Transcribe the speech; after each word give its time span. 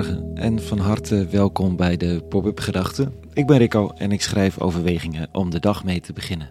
Goedemorgen 0.00 0.42
en 0.42 0.62
van 0.62 0.78
harte 0.78 1.26
welkom 1.26 1.76
bij 1.76 1.96
de 1.96 2.22
Pop-up 2.28 2.60
Gedachten. 2.60 3.14
Ik 3.32 3.46
ben 3.46 3.58
Rico 3.58 3.90
en 3.90 4.12
ik 4.12 4.22
schrijf 4.22 4.60
overwegingen 4.60 5.28
om 5.32 5.50
de 5.50 5.60
dag 5.60 5.84
mee 5.84 6.00
te 6.00 6.12
beginnen. 6.12 6.50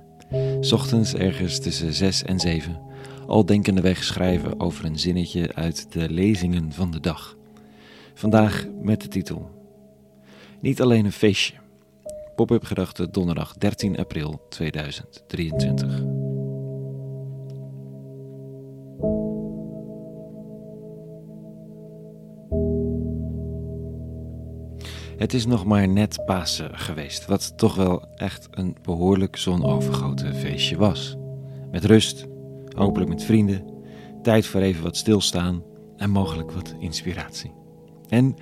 Ochtends 0.72 1.14
ergens 1.14 1.60
tussen 1.60 1.94
6 1.94 2.24
en 2.24 2.40
7. 2.40 2.80
Al 3.28 3.46
denkende 3.46 3.82
weg 3.82 4.04
schrijven 4.04 4.60
over 4.60 4.86
een 4.86 5.00
zinnetje 5.00 5.54
uit 5.54 5.92
de 5.92 6.10
lezingen 6.10 6.72
van 6.72 6.92
de 6.92 7.00
dag. 7.00 7.38
Vandaag 8.14 8.68
met 8.82 9.02
de 9.02 9.08
titel 9.08 9.50
Niet 10.62 10.82
alleen 10.82 11.06
een 11.06 11.12
feestje. 11.12 11.54
Pop-up 12.36 12.64
Gedachten 12.64 13.12
donderdag 13.12 13.54
13 13.54 13.98
april 13.98 14.46
2023. 14.50 16.19
Het 25.20 25.34
is 25.34 25.46
nog 25.46 25.66
maar 25.66 25.88
net 25.88 26.26
Pasen 26.26 26.80
geweest, 26.80 27.26
wat 27.26 27.58
toch 27.58 27.76
wel 27.76 28.08
echt 28.16 28.48
een 28.52 28.76
behoorlijk 28.82 29.36
zonovergoten 29.36 30.36
feestje 30.36 30.78
was. 30.78 31.16
Met 31.72 31.86
rust, 31.86 32.28
hopelijk 32.76 33.10
met 33.10 33.24
vrienden, 33.24 33.64
tijd 34.22 34.46
voor 34.46 34.62
even 34.62 34.84
wat 34.84 34.98
stilstaan 34.98 35.64
en 35.98 36.10
mogelijk 36.10 36.52
wat 36.52 36.76
inspiratie. 36.80 37.52
En, 38.08 38.36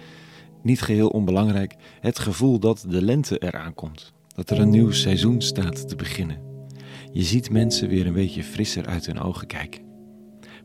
niet 0.63 0.81
geheel 0.81 1.08
onbelangrijk, 1.08 1.76
het 2.00 2.20
gevoel 2.20 2.59
dat 2.59 2.86
de 2.88 3.02
lente 3.02 3.38
eraan 3.38 3.73
komt, 3.73 4.14
dat 4.36 4.50
er 4.50 4.59
een 4.59 4.70
nieuw 4.70 4.91
seizoen 4.91 5.41
staat 5.41 5.88
te 5.88 5.95
beginnen. 5.95 6.41
Je 7.12 7.23
ziet 7.23 7.50
mensen 7.50 7.89
weer 7.89 8.08
een 8.08 8.14
beetje 8.14 8.44
frisser 8.44 8.86
uit 8.86 9.06
hun 9.06 9.19
ogen 9.19 9.47
kijken. 9.47 9.81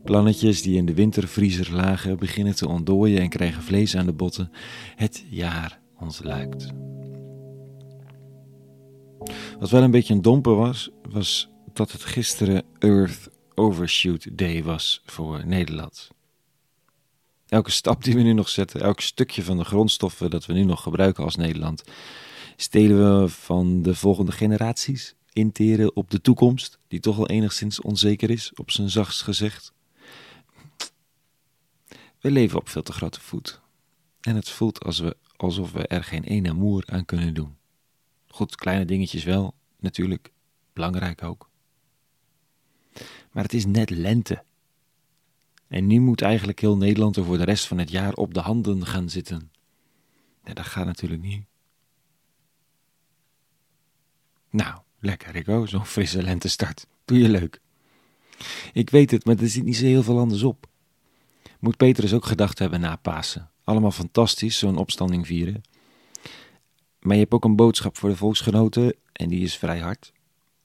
Plannetjes 0.03 0.61
die 0.61 0.77
in 0.77 0.85
de 0.85 0.93
wintervriezer 0.93 1.73
lagen 1.73 2.17
beginnen 2.17 2.55
te 2.55 2.67
ontdooien 2.67 3.21
en 3.21 3.29
krijgen 3.29 3.63
vlees 3.63 3.95
aan 3.95 4.05
de 4.05 4.13
botten. 4.13 4.51
Het 4.95 5.25
jaar 5.29 5.81
ons 6.03 6.23
luikt. 6.23 6.67
Wat 9.59 9.69
wel 9.69 9.83
een 9.83 9.91
beetje 9.91 10.13
een 10.13 10.21
domper 10.21 10.55
was, 10.55 10.89
was 11.09 11.49
dat 11.73 11.91
het 11.91 12.03
gisteren 12.03 12.63
Earth 12.79 13.29
Overshoot 13.55 14.37
Day 14.37 14.63
was 14.63 15.01
voor 15.05 15.45
Nederland. 15.45 16.09
Elke 17.47 17.71
stap 17.71 18.03
die 18.03 18.15
we 18.15 18.21
nu 18.21 18.33
nog 18.33 18.49
zetten, 18.49 18.81
elk 18.81 18.99
stukje 18.99 19.43
van 19.43 19.57
de 19.57 19.63
grondstoffen 19.63 20.29
dat 20.29 20.45
we 20.45 20.53
nu 20.53 20.63
nog 20.63 20.81
gebruiken 20.81 21.23
als 21.23 21.35
Nederland, 21.35 21.83
stelen 22.55 23.21
we 23.21 23.29
van 23.29 23.81
de 23.81 23.95
volgende 23.95 24.31
generaties, 24.31 25.15
interen 25.33 25.95
op 25.95 26.09
de 26.09 26.21
toekomst, 26.21 26.79
die 26.87 26.99
toch 26.99 27.15
wel 27.15 27.27
enigszins 27.27 27.81
onzeker 27.81 28.29
is, 28.29 28.51
op 28.55 28.71
zijn 28.71 28.89
zachtst 28.89 29.21
gezegd. 29.21 29.73
We 32.19 32.31
leven 32.31 32.59
op 32.59 32.69
veel 32.69 32.83
te 32.83 32.93
grote 32.93 33.21
voet. 33.21 33.61
En 34.21 34.35
het 34.35 34.49
voelt 34.49 34.83
als 34.83 34.99
we 34.99 35.15
alsof 35.43 35.71
we 35.71 35.87
er 35.87 36.03
geen 36.03 36.23
ene 36.23 36.53
moer 36.53 36.83
aan 36.85 37.05
kunnen 37.05 37.33
doen. 37.33 37.57
Goed, 38.27 38.55
kleine 38.55 38.85
dingetjes 38.85 39.23
wel, 39.23 39.53
natuurlijk, 39.79 40.31
belangrijk 40.73 41.23
ook. 41.23 41.49
Maar 43.31 43.43
het 43.43 43.53
is 43.53 43.65
net 43.65 43.89
lente. 43.89 44.43
En 45.67 45.87
nu 45.87 45.99
moet 45.99 46.21
eigenlijk 46.21 46.59
heel 46.59 46.77
Nederland 46.77 47.15
er 47.15 47.25
voor 47.25 47.37
de 47.37 47.43
rest 47.43 47.67
van 47.67 47.77
het 47.77 47.89
jaar 47.89 48.13
op 48.13 48.33
de 48.33 48.39
handen 48.39 48.85
gaan 48.85 49.09
zitten. 49.09 49.51
Ja, 50.43 50.53
dat 50.53 50.65
gaat 50.65 50.85
natuurlijk 50.85 51.21
niet. 51.21 51.45
Nou, 54.49 54.79
lekker 54.99 55.31
Rico, 55.31 55.65
zo'n 55.65 55.85
frisse 55.85 56.23
lentestart. 56.23 56.87
Doe 57.05 57.17
je 57.17 57.29
leuk. 57.29 57.61
Ik 58.73 58.89
weet 58.89 59.11
het, 59.11 59.25
maar 59.25 59.39
er 59.39 59.49
zit 59.49 59.63
niet 59.63 59.75
zo 59.75 59.85
heel 59.85 60.03
veel 60.03 60.19
anders 60.19 60.43
op. 60.43 60.67
Moet 61.59 61.77
Petrus 61.77 62.13
ook 62.13 62.25
gedacht 62.25 62.59
hebben 62.59 62.79
na 62.79 62.95
Pasen. 62.95 63.52
Allemaal 63.63 63.91
fantastisch, 63.91 64.57
zo'n 64.57 64.77
opstanding 64.77 65.27
vieren. 65.27 65.63
Maar 66.99 67.13
je 67.13 67.21
hebt 67.21 67.33
ook 67.33 67.45
een 67.45 67.55
boodschap 67.55 67.97
voor 67.97 68.09
de 68.09 68.15
volksgenoten 68.15 68.95
en 69.11 69.29
die 69.29 69.43
is 69.43 69.57
vrij 69.57 69.79
hard. 69.79 70.11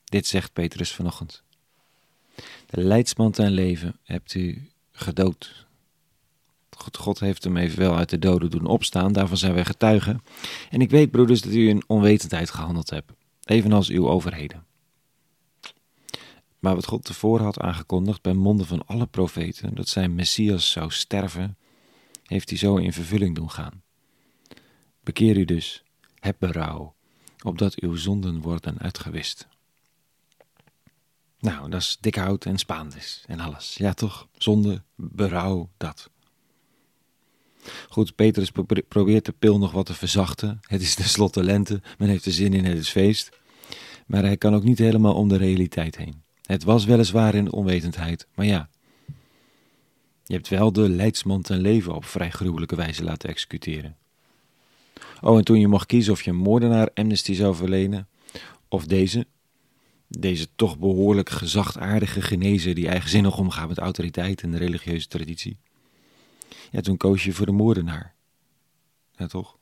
Dit 0.04 0.26
zegt 0.26 0.52
Petrus 0.52 0.92
vanochtend. 0.92 1.42
De 2.66 2.80
leidsman 2.80 3.30
ten 3.30 3.50
leven 3.50 3.98
hebt 4.02 4.34
u 4.34 4.70
gedood. 4.92 5.66
God, 6.78 6.96
God 6.96 7.20
heeft 7.20 7.44
hem 7.44 7.56
evenwel 7.56 7.96
uit 7.96 8.10
de 8.10 8.18
doden 8.18 8.50
doen 8.50 8.66
opstaan, 8.66 9.12
daarvan 9.12 9.36
zijn 9.36 9.54
wij 9.54 9.64
getuigen. 9.64 10.22
En 10.70 10.80
ik 10.80 10.90
weet, 10.90 11.10
broeders, 11.10 11.40
dat 11.40 11.52
u 11.52 11.68
in 11.68 11.84
onwetendheid 11.86 12.50
gehandeld 12.50 12.90
hebt, 12.90 13.12
evenals 13.44 13.88
uw 13.88 14.08
overheden. 14.08 14.66
Maar 16.58 16.74
wat 16.74 16.86
God 16.86 17.04
tevoren 17.04 17.44
had 17.44 17.60
aangekondigd 17.60 18.22
bij 18.22 18.32
monden 18.32 18.66
van 18.66 18.86
alle 18.86 19.06
profeten, 19.06 19.74
dat 19.74 19.88
zijn 19.88 20.14
Messias 20.14 20.70
zou 20.70 20.90
sterven, 20.90 21.56
heeft 22.28 22.48
hij 22.48 22.58
zo 22.58 22.76
in 22.76 22.92
vervulling 22.92 23.34
doen 23.34 23.50
gaan. 23.50 23.82
Bekeer 25.00 25.36
u 25.36 25.44
dus, 25.44 25.84
heb 26.20 26.36
berouw, 26.38 26.94
opdat 27.42 27.80
uw 27.80 27.96
zonden 27.96 28.40
worden 28.40 28.78
uitgewist. 28.78 29.48
Nou, 31.40 31.70
dat 31.70 31.80
is 31.80 31.96
dik 32.00 32.14
hout 32.14 32.44
en 32.44 32.58
spaandis 32.58 33.24
en 33.26 33.40
alles. 33.40 33.74
Ja, 33.74 33.92
toch? 33.92 34.28
Zonde, 34.36 34.82
berouw, 34.94 35.68
dat. 35.76 36.10
Goed, 37.88 38.14
Petrus 38.14 38.50
probeert 38.88 39.24
de 39.24 39.32
pil 39.32 39.58
nog 39.58 39.72
wat 39.72 39.86
te 39.86 39.94
verzachten. 39.94 40.60
Het 40.62 40.82
is 40.82 40.94
tenslotte 40.94 41.44
lente, 41.44 41.80
men 41.98 42.08
heeft 42.08 42.24
er 42.24 42.32
zin 42.32 42.52
in, 42.52 42.64
het 42.64 42.78
is 42.78 42.90
feest. 42.90 43.38
Maar 44.06 44.22
hij 44.22 44.36
kan 44.36 44.54
ook 44.54 44.62
niet 44.62 44.78
helemaal 44.78 45.14
om 45.14 45.28
de 45.28 45.36
realiteit 45.36 45.96
heen. 45.96 46.22
Het 46.42 46.64
was 46.64 46.84
weliswaar 46.84 47.34
in 47.34 47.52
onwetendheid, 47.52 48.26
maar 48.34 48.46
ja, 48.46 48.68
je 50.28 50.34
hebt 50.34 50.48
wel 50.48 50.72
de 50.72 50.88
leidsman 50.88 51.42
ten 51.42 51.58
leven 51.60 51.94
op 51.94 52.04
vrij 52.04 52.30
gruwelijke 52.30 52.76
wijze 52.76 53.04
laten 53.04 53.28
executeren. 53.28 53.96
Oh, 55.20 55.38
en 55.38 55.44
toen 55.44 55.60
je 55.60 55.68
mocht 55.68 55.86
kiezen 55.86 56.12
of 56.12 56.22
je 56.22 56.30
een 56.30 56.36
moordenaar 56.36 56.90
amnesty 56.94 57.34
zou 57.34 57.54
verlenen, 57.54 58.08
of 58.68 58.86
deze, 58.86 59.26
deze 60.08 60.48
toch 60.56 60.78
behoorlijk 60.78 61.30
gezachtaardige 61.30 62.22
genezer 62.22 62.74
die 62.74 62.88
eigenzinnig 62.88 63.38
omgaat 63.38 63.68
met 63.68 63.78
autoriteit 63.78 64.42
en 64.42 64.50
de 64.50 64.58
religieuze 64.58 65.08
traditie. 65.08 65.56
Ja, 66.70 66.80
toen 66.80 66.96
koos 66.96 67.24
je 67.24 67.32
voor 67.32 67.46
de 67.46 67.52
moordenaar. 67.52 68.14
Ja, 69.16 69.26
toch? 69.26 69.56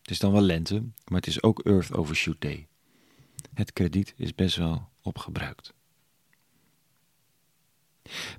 Het 0.00 0.10
is 0.10 0.18
dan 0.18 0.32
wel 0.32 0.42
lente, 0.42 0.82
maar 1.04 1.18
het 1.18 1.26
is 1.26 1.42
ook 1.42 1.60
Earth 1.60 1.92
Overshoot 1.92 2.40
Day. 2.40 2.66
Het 3.54 3.72
krediet 3.72 4.14
is 4.16 4.34
best 4.34 4.56
wel 4.56 4.88
opgebruikt. 5.02 5.76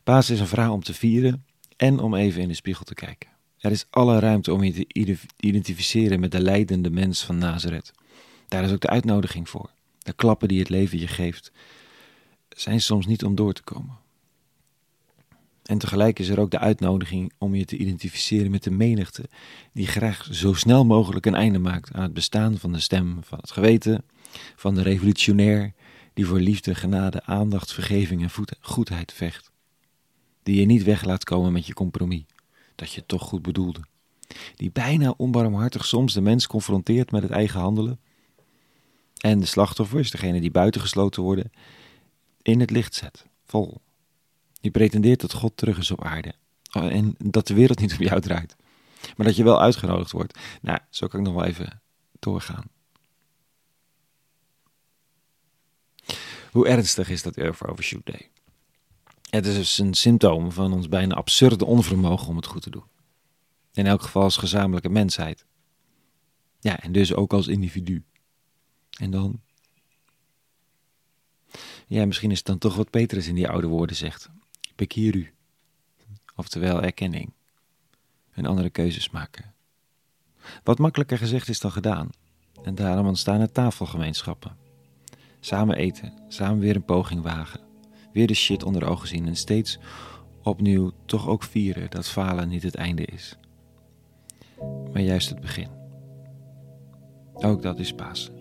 Paas 0.04 0.30
is 0.30 0.40
een 0.40 0.48
vraag 0.48 0.70
om 0.70 0.84
te 0.84 0.94
vieren 0.94 1.46
en 1.78 2.00
om 2.00 2.16
even 2.16 2.42
in 2.42 2.48
de 2.48 2.54
spiegel 2.54 2.86
te 2.86 2.94
kijken. 2.94 3.30
Er 3.60 3.72
is 3.72 3.86
alle 3.90 4.20
ruimte 4.20 4.54
om 4.54 4.64
je 4.64 4.74
te 4.74 5.12
identificeren 5.38 6.20
met 6.20 6.32
de 6.32 6.42
leidende 6.42 6.90
mens 6.90 7.24
van 7.24 7.38
Nazareth. 7.38 7.92
Daar 8.48 8.64
is 8.64 8.72
ook 8.72 8.80
de 8.80 8.90
uitnodiging 8.90 9.50
voor. 9.50 9.70
De 10.00 10.14
klappen 10.14 10.48
die 10.48 10.60
het 10.60 10.70
leven 10.70 11.00
je 11.00 11.08
geeft, 11.08 11.52
zijn 12.50 12.82
soms 12.82 13.06
niet 13.06 13.24
om 13.24 13.36
door 13.36 13.54
te 13.54 13.64
komen. 13.64 13.98
En 15.64 15.78
tegelijk 15.78 16.20
is 16.20 16.30
er 16.30 16.40
ook 16.40 16.52
de 16.52 16.60
uitnodiging 16.60 17.32
om 17.38 17.56
je 17.56 17.66
te 17.66 17.78
identificeren 17.78 18.52
met 18.52 18.64
de 18.64 18.72
menigte, 18.72 19.30
die 19.74 19.88
graag 19.88 20.28
zo 20.32 20.54
snel 20.54 20.86
mogelijk 20.86 21.26
een 21.26 21.36
einde 21.36 21.60
maakt 21.60 21.94
aan 21.94 22.02
het 22.02 22.14
bestaan 22.14 22.58
van 22.58 22.72
de 22.72 22.80
stem 22.80 23.18
van 23.24 23.38
het 23.38 23.52
geweten, 23.52 24.04
van 24.56 24.76
de 24.76 24.82
revolutionair, 24.82 25.74
die 26.14 26.26
voor 26.26 26.40
liefde, 26.40 26.76
genade, 26.76 27.24
aandacht, 27.26 27.74
vergeving 27.74 28.22
en 28.22 28.48
goedheid 28.62 29.14
vecht 29.14 29.49
die 30.44 30.60
je 30.60 30.66
niet 30.66 30.84
weg 30.84 31.04
laat 31.04 31.24
komen 31.24 31.52
met 31.52 31.68
je 31.68 31.74
compromis, 31.74 32.24
dat 32.76 32.92
je 32.92 33.06
toch 33.06 33.22
goed 33.22 33.42
bedoelde, 33.42 33.80
die 34.56 34.72
bijna 34.72 35.14
onbarmhartig 35.18 35.86
soms 35.86 36.14
de 36.14 36.22
mens 36.22 36.48
confronteert 36.48 37.12
met 37.12 37.22
het 37.22 37.32
eigen 37.32 37.60
handelen, 37.60 38.00
en 39.18 39.40
de 39.40 39.46
slachtoffers, 39.46 40.12
degene 40.12 40.42
die 40.42 40.52
buitengesloten 40.52 41.24
worden, 41.24 41.52
in 42.42 42.60
het 42.60 42.72
licht 42.72 42.96
zet, 42.96 43.26
vol. 43.46 43.82
Die 44.62 44.72
pretendeert 44.72 45.22
dat 45.22 45.34
God 45.34 45.52
terug 45.56 45.78
is 45.78 45.92
op 45.92 46.04
aarde 46.04 46.34
oh, 46.72 46.94
en 46.94 47.16
dat 47.18 47.48
de 47.48 47.54
wereld 47.54 47.80
niet 47.80 47.98
om 47.98 48.06
jou 48.06 48.22
draait, 48.22 48.56
maar 49.18 49.26
dat 49.26 49.36
je 49.36 49.44
wel 49.44 49.62
uitgenodigd 49.62 50.12
wordt. 50.12 50.40
Nou, 50.62 50.80
zo 50.90 51.08
kan 51.08 51.20
ik 51.20 51.26
nog 51.26 51.36
wel 51.36 51.46
even 51.46 51.82
doorgaan. 52.20 52.66
Hoe 56.52 56.68
ernstig 56.68 57.10
is 57.10 57.22
dat 57.22 57.38
Earth 57.38 57.68
Overshoot 57.68 58.06
Day? 58.06 58.30
Het 59.30 59.46
is 59.46 59.56
dus 59.56 59.78
een 59.78 59.94
symptoom 59.94 60.52
van 60.52 60.74
ons 60.74 60.90
bijna 60.90 61.16
absurde 61.16 61.66
onvermogen 61.66 62.28
om 62.28 62.36
het 62.36 62.46
goed 62.46 62.62
te 62.62 62.70
doen. 62.70 62.84
In 63.74 63.86
elk 63.86 64.02
geval 64.02 64.24
als 64.24 64.38
gezamenlijke 64.38 64.90
mensheid. 64.90 65.46
Ja, 66.60 66.80
en 66.80 66.92
dus 66.92 67.14
ook 67.14 67.34
als 67.34 67.48
individu. 67.48 68.04
En 69.00 69.12
dan? 69.12 69.42
Ja, 71.88 72.06
misschien 72.06 72.32
is 72.32 72.38
het 72.38 72.48
dan 72.48 72.58
toch 72.58 72.76
wat 72.76 72.90
Petrus 72.90 73.28
in 73.28 73.36
die 73.36 73.50
oude 73.50 73.68
woorden 73.68 73.96
zegt. 73.96 74.30
Bekeer 74.76 75.16
u. 75.16 75.34
Oftewel 76.36 76.82
erkenning. 76.82 77.34
En 78.32 78.46
andere 78.46 78.70
keuzes 78.70 79.10
maken. 79.10 79.54
Wat 80.64 80.80
makkelijker 80.80 81.18
gezegd 81.18 81.50
is 81.50 81.60
dan 81.60 81.72
gedaan. 81.72 82.10
En 82.64 82.76
daarom 82.76 83.08
ontstaan 83.08 83.42
er 83.42 83.52
tafelgemeenschappen. 83.52 84.58
Samen 85.40 85.76
eten, 85.76 86.14
samen 86.28 86.60
weer 86.60 86.76
een 86.76 86.86
poging 86.86 87.22
wagen 87.22 87.69
weer 88.14 88.28
de 88.28 88.34
shit 88.34 88.64
onder 88.64 88.90
ogen 88.90 89.08
zien 89.08 89.28
en 89.28 89.36
steeds 89.36 89.80
opnieuw 90.44 90.92
toch 91.06 91.28
ook 91.28 91.44
vieren 91.44 91.90
dat 91.90 92.08
falen 92.08 92.50
niet 92.50 92.64
het 92.64 92.76
einde 92.76 93.06
is, 93.06 93.38
maar 94.94 95.02
juist 95.02 95.30
het 95.30 95.40
begin. 95.40 95.68
Ook 97.34 97.62
dat 97.62 97.80
is 97.80 97.94
Pasen 97.94 98.34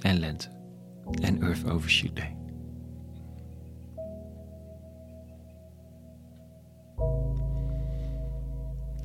en 0.00 0.18
lente 0.18 0.48
en 1.20 1.42
Earth 1.42 1.70
Overshoot 1.70 2.16
Day. 2.16 2.36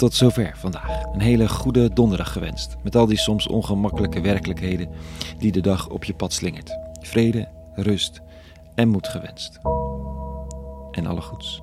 Tot 0.01 0.13
zover 0.13 0.57
vandaag. 0.57 1.03
Een 1.13 1.21
hele 1.21 1.49
goede 1.49 1.93
donderdag 1.93 2.31
gewenst. 2.31 2.75
Met 2.83 2.95
al 2.95 3.05
die 3.05 3.17
soms 3.17 3.47
ongemakkelijke 3.47 4.21
werkelijkheden 4.21 4.89
die 5.37 5.51
de 5.51 5.61
dag 5.61 5.89
op 5.89 6.03
je 6.03 6.13
pad 6.13 6.33
slingert. 6.33 6.77
Vrede, 6.99 7.47
rust 7.75 8.21
en 8.75 8.89
moed 8.89 9.07
gewenst. 9.07 9.59
En 10.91 11.05
alle 11.05 11.21
goeds. 11.21 11.61